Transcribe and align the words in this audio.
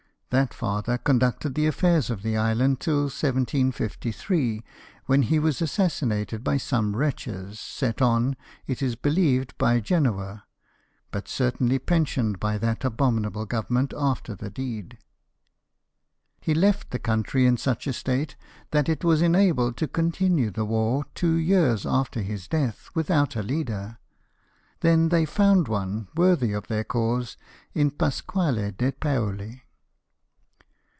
That 0.31 0.53
father 0.53 0.97
conducted 0.97 1.55
the 1.55 1.65
affairs 1.67 2.09
of 2.09 2.21
the 2.21 2.37
island 2.37 2.79
till 2.79 3.01
1753, 3.01 4.63
when 5.05 5.23
he 5.23 5.39
was 5.39 5.61
assassinated 5.61 6.41
by 6.41 6.55
some 6.55 6.95
wretches, 6.95 7.59
set 7.59 8.01
on, 8.01 8.37
it 8.65 8.81
is 8.81 8.95
behoved, 8.95 9.57
by 9.57 9.81
Genoa, 9.81 10.45
but 11.11 11.27
certainly 11.27 11.79
pensioned 11.79 12.39
by 12.39 12.57
that 12.59 12.83
abomin 12.85 13.25
able 13.25 13.45
Government 13.45 13.93
after 13.97 14.33
the 14.33 14.49
deed. 14.49 14.99
He 16.39 16.53
left 16.53 16.91
the 16.91 16.97
country 16.97 17.45
in 17.45 17.57
such 17.57 17.85
a 17.85 17.91
state 17.91 18.37
that 18.71 18.87
it 18.87 19.03
was 19.03 19.21
enabled 19.21 19.75
to 19.79 19.87
continue 19.89 20.49
the 20.49 20.63
war 20.63 21.03
two 21.13 21.33
years 21.33 21.85
after 21.85 22.21
his 22.21 22.47
death 22.47 22.89
without 22.95 23.35
a 23.35 23.43
leader, 23.43 23.97
then 24.79 25.09
they 25.09 25.25
found 25.25 25.67
one 25.67 26.07
worthy 26.15 26.53
of 26.53 26.67
their 26.67 26.85
cause 26.85 27.35
in 27.73 27.91
Pasquale 27.91 28.71
de 28.71 28.93
Paoli. 28.93 29.63